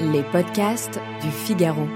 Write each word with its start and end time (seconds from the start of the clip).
Les 0.00 0.22
podcasts 0.22 1.00
du 1.22 1.30
Figaro. 1.30 1.86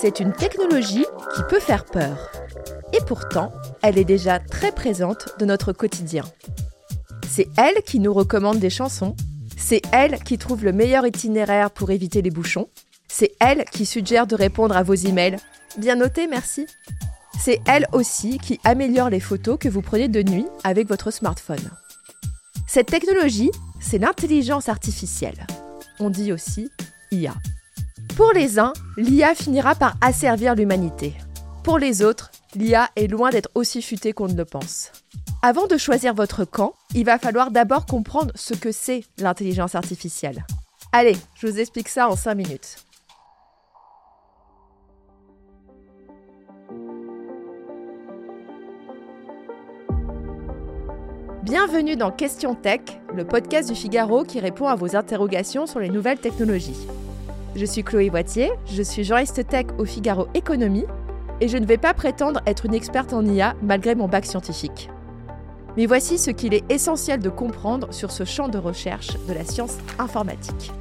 C'est 0.00 0.20
une 0.20 0.32
technologie 0.32 1.04
qui 1.34 1.42
peut 1.50 1.60
faire 1.60 1.84
peur. 1.84 2.30
Et 2.92 3.00
pourtant, 3.06 3.52
elle 3.82 3.98
est 3.98 4.04
déjà 4.04 4.38
très 4.38 4.72
présente 4.72 5.28
dans 5.38 5.46
notre 5.46 5.72
quotidien. 5.72 6.24
C'est 7.28 7.48
elle 7.56 7.82
qui 7.82 7.98
nous 7.98 8.14
recommande 8.14 8.58
des 8.58 8.70
chansons, 8.70 9.16
c'est 9.56 9.82
elle 9.92 10.22
qui 10.22 10.38
trouve 10.38 10.64
le 10.64 10.72
meilleur 10.72 11.06
itinéraire 11.06 11.70
pour 11.70 11.90
éviter 11.90 12.22
les 12.22 12.30
bouchons, 12.30 12.68
c'est 13.08 13.34
elle 13.40 13.64
qui 13.64 13.86
suggère 13.86 14.26
de 14.26 14.36
répondre 14.36 14.76
à 14.76 14.82
vos 14.82 14.94
emails. 14.94 15.36
Bien 15.76 15.96
noté, 15.96 16.26
merci. 16.26 16.66
C'est 17.38 17.60
elle 17.66 17.86
aussi 17.92 18.38
qui 18.38 18.60
améliore 18.64 19.10
les 19.10 19.20
photos 19.20 19.58
que 19.58 19.68
vous 19.68 19.82
prenez 19.82 20.08
de 20.08 20.22
nuit 20.22 20.46
avec 20.64 20.88
votre 20.88 21.10
smartphone. 21.10 21.70
Cette 22.66 22.88
technologie, 22.88 23.50
c'est 23.80 23.98
l'intelligence 23.98 24.68
artificielle. 24.68 25.46
On 26.00 26.10
dit 26.10 26.32
aussi 26.32 26.70
IA. 27.10 27.34
Pour 28.16 28.32
les 28.32 28.58
uns, 28.58 28.72
l'IA 28.96 29.34
finira 29.34 29.74
par 29.74 29.96
asservir 30.00 30.54
l'humanité. 30.54 31.14
Pour 31.62 31.78
les 31.78 32.02
autres, 32.02 32.30
l'IA 32.54 32.90
est 32.96 33.06
loin 33.06 33.30
d'être 33.30 33.50
aussi 33.54 33.82
futée 33.82 34.12
qu'on 34.12 34.28
ne 34.28 34.36
le 34.36 34.44
pense. 34.44 34.90
Avant 35.40 35.68
de 35.68 35.76
choisir 35.76 36.14
votre 36.14 36.44
camp, 36.44 36.74
il 36.94 37.04
va 37.04 37.18
falloir 37.18 37.52
d'abord 37.52 37.86
comprendre 37.86 38.32
ce 38.34 38.54
que 38.54 38.72
c'est 38.72 39.04
l'intelligence 39.18 39.76
artificielle. 39.76 40.44
Allez, 40.92 41.16
je 41.36 41.46
vous 41.46 41.60
explique 41.60 41.88
ça 41.88 42.08
en 42.08 42.16
5 42.16 42.34
minutes. 42.34 42.87
Bienvenue 51.44 51.94
dans 51.94 52.10
Question 52.10 52.56
Tech, 52.56 52.80
le 53.14 53.24
podcast 53.24 53.68
du 53.68 53.74
Figaro 53.76 54.24
qui 54.24 54.40
répond 54.40 54.66
à 54.66 54.74
vos 54.74 54.96
interrogations 54.96 55.66
sur 55.66 55.78
les 55.78 55.88
nouvelles 55.88 56.18
technologies. 56.18 56.88
Je 57.54 57.64
suis 57.64 57.84
Chloé 57.84 58.10
Boitier, 58.10 58.50
je 58.66 58.82
suis 58.82 59.04
journaliste 59.04 59.46
tech 59.46 59.66
au 59.78 59.84
Figaro 59.84 60.26
Économie 60.34 60.84
et 61.40 61.46
je 61.46 61.56
ne 61.56 61.64
vais 61.64 61.78
pas 61.78 61.94
prétendre 61.94 62.40
être 62.44 62.66
une 62.66 62.74
experte 62.74 63.12
en 63.12 63.24
IA 63.24 63.54
malgré 63.62 63.94
mon 63.94 64.08
bac 64.08 64.26
scientifique. 64.26 64.90
Mais 65.76 65.86
voici 65.86 66.18
ce 66.18 66.32
qu'il 66.32 66.54
est 66.54 66.68
essentiel 66.72 67.20
de 67.20 67.30
comprendre 67.30 67.94
sur 67.94 68.10
ce 68.10 68.24
champ 68.24 68.48
de 68.48 68.58
recherche 68.58 69.10
de 69.28 69.32
la 69.32 69.44
science 69.44 69.78
informatique. 70.00 70.72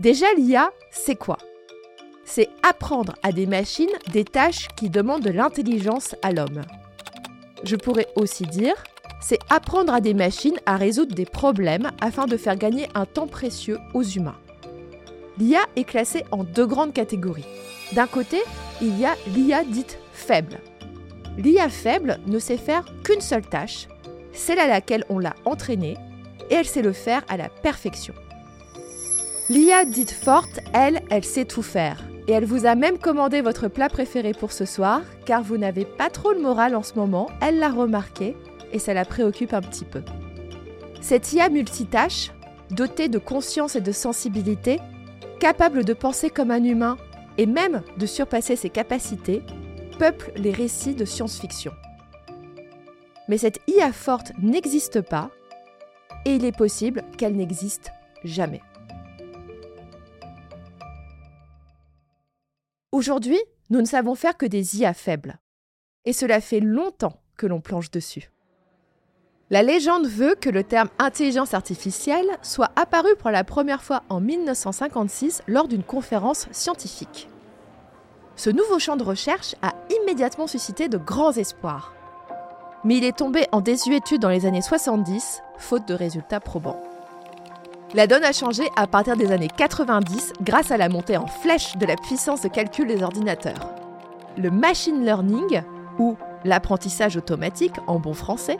Déjà, 0.00 0.26
l'IA, 0.36 0.70
c'est 0.90 1.14
quoi? 1.14 1.38
C'est 2.34 2.48
apprendre 2.62 3.14
à 3.22 3.30
des 3.30 3.44
machines 3.44 3.92
des 4.10 4.24
tâches 4.24 4.68
qui 4.74 4.88
demandent 4.88 5.22
de 5.22 5.28
l'intelligence 5.28 6.16
à 6.22 6.32
l'homme. 6.32 6.62
Je 7.62 7.76
pourrais 7.76 8.06
aussi 8.16 8.46
dire, 8.46 8.72
c'est 9.20 9.38
apprendre 9.50 9.92
à 9.92 10.00
des 10.00 10.14
machines 10.14 10.58
à 10.64 10.78
résoudre 10.78 11.14
des 11.14 11.26
problèmes 11.26 11.90
afin 12.00 12.24
de 12.24 12.38
faire 12.38 12.56
gagner 12.56 12.88
un 12.94 13.04
temps 13.04 13.26
précieux 13.26 13.76
aux 13.92 14.02
humains. 14.02 14.38
L'IA 15.36 15.60
est 15.76 15.84
classée 15.84 16.24
en 16.30 16.42
deux 16.42 16.66
grandes 16.66 16.94
catégories. 16.94 17.44
D'un 17.92 18.06
côté, 18.06 18.38
il 18.80 18.98
y 18.98 19.04
a 19.04 19.14
l'IA 19.36 19.62
dite 19.64 19.98
faible. 20.14 20.58
L'IA 21.36 21.68
faible 21.68 22.18
ne 22.26 22.38
sait 22.38 22.56
faire 22.56 22.86
qu'une 23.04 23.20
seule 23.20 23.46
tâche, 23.46 23.88
celle 24.32 24.58
à 24.58 24.68
laquelle 24.68 25.04
on 25.10 25.18
l'a 25.18 25.34
entraînée, 25.44 25.98
et 26.48 26.54
elle 26.54 26.66
sait 26.66 26.80
le 26.80 26.94
faire 26.94 27.24
à 27.28 27.36
la 27.36 27.50
perfection. 27.50 28.14
L'IA 29.50 29.84
dite 29.84 30.12
forte, 30.12 30.60
elle, 30.72 31.02
elle 31.10 31.24
sait 31.24 31.44
tout 31.44 31.60
faire. 31.60 32.02
Et 32.28 32.32
elle 32.32 32.44
vous 32.44 32.66
a 32.66 32.74
même 32.74 32.98
commandé 32.98 33.40
votre 33.40 33.68
plat 33.68 33.88
préféré 33.88 34.32
pour 34.32 34.52
ce 34.52 34.64
soir, 34.64 35.02
car 35.24 35.42
vous 35.42 35.58
n'avez 35.58 35.84
pas 35.84 36.08
trop 36.08 36.32
le 36.32 36.40
moral 36.40 36.76
en 36.76 36.82
ce 36.82 36.94
moment, 36.94 37.28
elle 37.40 37.58
l'a 37.58 37.70
remarqué, 37.70 38.36
et 38.72 38.78
ça 38.78 38.94
la 38.94 39.04
préoccupe 39.04 39.54
un 39.54 39.60
petit 39.60 39.84
peu. 39.84 40.02
Cette 41.00 41.32
IA 41.32 41.48
multitâche, 41.48 42.30
dotée 42.70 43.08
de 43.08 43.18
conscience 43.18 43.74
et 43.74 43.80
de 43.80 43.92
sensibilité, 43.92 44.78
capable 45.40 45.84
de 45.84 45.92
penser 45.92 46.30
comme 46.30 46.52
un 46.52 46.62
humain 46.62 46.96
et 47.38 47.46
même 47.46 47.82
de 47.96 48.06
surpasser 48.06 48.54
ses 48.54 48.70
capacités, 48.70 49.42
peuple 49.98 50.32
les 50.36 50.52
récits 50.52 50.94
de 50.94 51.04
science-fiction. 51.04 51.72
Mais 53.28 53.38
cette 53.38 53.60
IA 53.66 53.92
forte 53.92 54.32
n'existe 54.40 55.00
pas 55.00 55.30
et 56.24 56.36
il 56.36 56.44
est 56.44 56.56
possible 56.56 57.02
qu'elle 57.18 57.36
n'existe 57.36 57.90
jamais. 58.24 58.60
Aujourd'hui, 62.92 63.40
nous 63.70 63.80
ne 63.80 63.86
savons 63.86 64.14
faire 64.14 64.36
que 64.36 64.44
des 64.44 64.78
IA 64.78 64.92
faibles. 64.92 65.38
Et 66.04 66.12
cela 66.12 66.42
fait 66.42 66.60
longtemps 66.60 67.22
que 67.38 67.46
l'on 67.46 67.62
planche 67.62 67.90
dessus. 67.90 68.30
La 69.48 69.62
légende 69.62 70.06
veut 70.06 70.34
que 70.34 70.50
le 70.50 70.62
terme 70.62 70.90
intelligence 70.98 71.54
artificielle 71.54 72.28
soit 72.42 72.70
apparu 72.76 73.16
pour 73.18 73.30
la 73.30 73.44
première 73.44 73.82
fois 73.82 74.02
en 74.10 74.20
1956 74.20 75.42
lors 75.46 75.68
d'une 75.68 75.82
conférence 75.82 76.48
scientifique. 76.52 77.30
Ce 78.36 78.50
nouveau 78.50 78.78
champ 78.78 78.96
de 78.96 79.04
recherche 79.04 79.54
a 79.62 79.72
immédiatement 80.02 80.46
suscité 80.46 80.90
de 80.90 80.98
grands 80.98 81.32
espoirs. 81.32 81.94
Mais 82.84 82.98
il 82.98 83.04
est 83.04 83.16
tombé 83.16 83.46
en 83.52 83.62
désuétude 83.62 84.20
dans 84.20 84.28
les 84.28 84.44
années 84.44 84.60
70, 84.60 85.42
faute 85.56 85.88
de 85.88 85.94
résultats 85.94 86.40
probants. 86.40 86.82
La 87.94 88.06
donne 88.06 88.24
a 88.24 88.32
changé 88.32 88.70
à 88.74 88.86
partir 88.86 89.18
des 89.18 89.32
années 89.32 89.50
90 89.54 90.32
grâce 90.40 90.70
à 90.70 90.78
la 90.78 90.88
montée 90.88 91.18
en 91.18 91.26
flèche 91.26 91.76
de 91.76 91.84
la 91.84 91.96
puissance 91.96 92.40
de 92.40 92.48
calcul 92.48 92.86
des 92.86 93.02
ordinateurs. 93.02 93.68
Le 94.38 94.50
machine 94.50 95.04
learning, 95.04 95.60
ou 95.98 96.16
l'apprentissage 96.44 97.18
automatique 97.18 97.74
en 97.86 97.98
bon 97.98 98.14
français, 98.14 98.56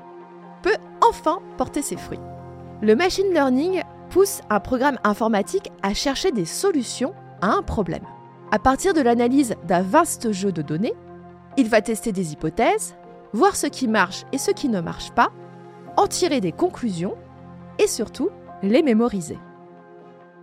peut 0.60 0.76
enfin 1.00 1.38
porter 1.56 1.80
ses 1.80 1.96
fruits. 1.96 2.20
Le 2.82 2.94
machine 2.94 3.32
learning 3.32 3.82
pousse 4.10 4.42
un 4.50 4.60
programme 4.60 4.98
informatique 5.02 5.72
à 5.82 5.94
chercher 5.94 6.30
des 6.30 6.44
solutions 6.44 7.14
à 7.40 7.52
un 7.54 7.62
problème. 7.62 8.04
À 8.50 8.58
partir 8.58 8.92
de 8.92 9.00
l'analyse 9.00 9.54
d'un 9.64 9.80
vaste 9.80 10.30
jeu 10.32 10.52
de 10.52 10.60
données, 10.60 10.94
il 11.56 11.70
va 11.70 11.80
tester 11.80 12.12
des 12.12 12.34
hypothèses, 12.34 12.96
voir 13.32 13.56
ce 13.56 13.66
qui 13.66 13.88
marche 13.88 14.24
et 14.32 14.38
ce 14.38 14.50
qui 14.50 14.68
ne 14.68 14.82
marche 14.82 15.10
pas, 15.12 15.30
en 15.96 16.06
tirer 16.06 16.42
des 16.42 16.52
conclusions 16.52 17.14
et 17.78 17.86
surtout 17.86 18.28
les 18.62 18.82
mémoriser. 18.82 19.38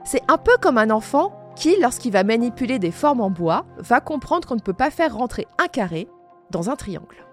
C'est 0.03 0.23
un 0.29 0.37
peu 0.37 0.55
comme 0.61 0.77
un 0.77 0.89
enfant 0.89 1.33
qui, 1.55 1.75
lorsqu'il 1.79 2.11
va 2.11 2.23
manipuler 2.23 2.79
des 2.79 2.91
formes 2.91 3.21
en 3.21 3.29
bois, 3.29 3.65
va 3.77 3.99
comprendre 3.99 4.47
qu'on 4.47 4.55
ne 4.55 4.61
peut 4.61 4.73
pas 4.73 4.91
faire 4.91 5.15
rentrer 5.15 5.47
un 5.57 5.67
carré 5.67 6.07
dans 6.51 6.69
un 6.69 6.75
triangle. 6.75 7.25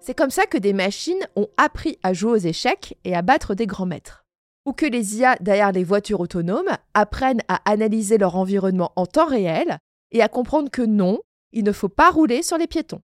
C'est 0.00 0.14
comme 0.14 0.30
ça 0.30 0.46
que 0.46 0.58
des 0.58 0.72
machines 0.72 1.26
ont 1.34 1.48
appris 1.56 1.98
à 2.02 2.12
jouer 2.12 2.32
aux 2.32 2.36
échecs 2.36 2.96
et 3.04 3.16
à 3.16 3.22
battre 3.22 3.54
des 3.54 3.66
grands 3.66 3.86
maîtres. 3.86 4.24
Ou 4.64 4.72
que 4.72 4.86
les 4.86 5.18
IA 5.18 5.36
derrière 5.40 5.72
les 5.72 5.82
voitures 5.84 6.20
autonomes 6.20 6.76
apprennent 6.94 7.42
à 7.48 7.60
analyser 7.64 8.18
leur 8.18 8.36
environnement 8.36 8.92
en 8.96 9.06
temps 9.06 9.26
réel 9.26 9.78
et 10.12 10.22
à 10.22 10.28
comprendre 10.28 10.70
que 10.70 10.82
non, 10.82 11.18
il 11.52 11.64
ne 11.64 11.72
faut 11.72 11.88
pas 11.88 12.10
rouler 12.10 12.42
sur 12.42 12.58
les 12.58 12.66
piétons. 12.66 13.00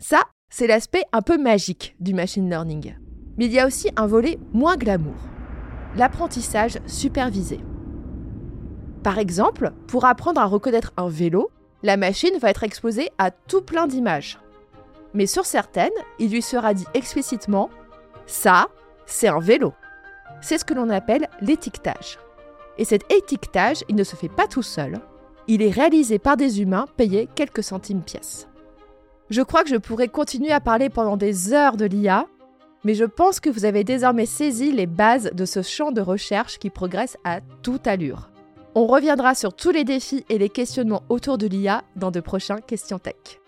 Ça, 0.00 0.22
c'est 0.50 0.66
l'aspect 0.66 1.04
un 1.12 1.22
peu 1.22 1.38
magique 1.38 1.94
du 2.00 2.14
machine 2.14 2.48
learning. 2.48 2.94
Mais 3.40 3.46
il 3.46 3.52
y 3.52 3.58
a 3.58 3.66
aussi 3.66 3.88
un 3.96 4.06
volet 4.06 4.38
moins 4.52 4.76
glamour, 4.76 5.16
l'apprentissage 5.96 6.78
supervisé. 6.86 7.58
Par 9.02 9.18
exemple, 9.18 9.72
pour 9.86 10.04
apprendre 10.04 10.42
à 10.42 10.44
reconnaître 10.44 10.92
un 10.98 11.08
vélo, 11.08 11.50
la 11.82 11.96
machine 11.96 12.36
va 12.38 12.50
être 12.50 12.64
exposée 12.64 13.08
à 13.16 13.30
tout 13.30 13.62
plein 13.62 13.86
d'images. 13.86 14.38
Mais 15.14 15.24
sur 15.24 15.46
certaines, 15.46 15.88
il 16.18 16.30
lui 16.30 16.42
sera 16.42 16.74
dit 16.74 16.84
explicitement 16.92 17.70
Ça, 18.26 18.68
c'est 19.06 19.28
un 19.28 19.40
vélo. 19.40 19.72
C'est 20.42 20.58
ce 20.58 20.64
que 20.66 20.74
l'on 20.74 20.90
appelle 20.90 21.26
l'étiquetage. 21.40 22.18
Et 22.76 22.84
cet 22.84 23.10
étiquetage, 23.10 23.84
il 23.88 23.96
ne 23.96 24.04
se 24.04 24.16
fait 24.16 24.28
pas 24.28 24.48
tout 24.48 24.62
seul. 24.62 25.00
Il 25.48 25.62
est 25.62 25.70
réalisé 25.70 26.18
par 26.18 26.36
des 26.36 26.60
humains 26.60 26.84
payés 26.98 27.26
quelques 27.34 27.62
centimes 27.62 28.02
pièces. 28.02 28.48
Je 29.30 29.40
crois 29.40 29.62
que 29.62 29.70
je 29.70 29.76
pourrais 29.76 30.08
continuer 30.08 30.52
à 30.52 30.60
parler 30.60 30.90
pendant 30.90 31.16
des 31.16 31.54
heures 31.54 31.78
de 31.78 31.86
l'IA, 31.86 32.26
Mais 32.84 32.94
je 32.94 33.04
pense 33.04 33.40
que 33.40 33.50
vous 33.50 33.64
avez 33.64 33.84
désormais 33.84 34.26
saisi 34.26 34.72
les 34.72 34.86
bases 34.86 35.30
de 35.32 35.44
ce 35.44 35.62
champ 35.62 35.92
de 35.92 36.00
recherche 36.00 36.58
qui 36.58 36.70
progresse 36.70 37.18
à 37.24 37.40
toute 37.62 37.86
allure. 37.86 38.30
On 38.74 38.86
reviendra 38.86 39.34
sur 39.34 39.52
tous 39.52 39.70
les 39.70 39.84
défis 39.84 40.24
et 40.28 40.38
les 40.38 40.48
questionnements 40.48 41.02
autour 41.08 41.38
de 41.38 41.46
l'IA 41.46 41.82
dans 41.96 42.10
de 42.10 42.20
prochains 42.20 42.60
Questions 42.60 42.98
Tech. 42.98 43.40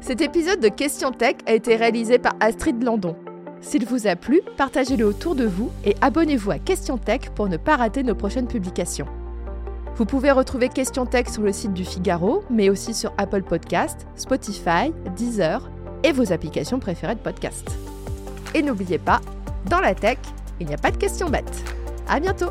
Cet 0.00 0.22
épisode 0.22 0.60
de 0.60 0.68
Questions 0.68 1.12
Tech 1.12 1.36
a 1.46 1.52
été 1.52 1.76
réalisé 1.76 2.18
par 2.18 2.32
Astrid 2.40 2.82
Landon. 2.82 3.14
S'il 3.60 3.84
vous 3.84 4.06
a 4.06 4.16
plu, 4.16 4.40
partagez-le 4.56 5.04
autour 5.04 5.34
de 5.34 5.44
vous 5.44 5.70
et 5.84 5.94
abonnez-vous 6.00 6.50
à 6.50 6.58
Questions 6.58 6.98
Tech 6.98 7.30
pour 7.36 7.48
ne 7.48 7.58
pas 7.58 7.76
rater 7.76 8.02
nos 8.02 8.14
prochaines 8.14 8.48
publications. 8.48 9.06
Vous 9.96 10.06
pouvez 10.06 10.30
retrouver 10.30 10.68
Questions 10.68 11.06
Tech 11.06 11.28
sur 11.28 11.42
le 11.42 11.52
site 11.52 11.74
du 11.74 11.84
Figaro, 11.84 12.42
mais 12.50 12.70
aussi 12.70 12.94
sur 12.94 13.12
Apple 13.18 13.42
Podcast, 13.42 14.06
Spotify, 14.16 14.92
Deezer 15.16 15.70
et 16.02 16.12
vos 16.12 16.32
applications 16.32 16.78
préférées 16.78 17.16
de 17.16 17.20
podcast. 17.20 17.66
Et 18.54 18.62
n'oubliez 18.62 18.98
pas, 18.98 19.20
dans 19.68 19.80
la 19.80 19.94
tech, 19.94 20.18
il 20.58 20.66
n'y 20.66 20.74
a 20.74 20.78
pas 20.78 20.90
de 20.90 20.96
questions 20.96 21.28
bêtes. 21.28 21.64
À 22.08 22.18
bientôt! 22.18 22.50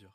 mesure. 0.00 0.12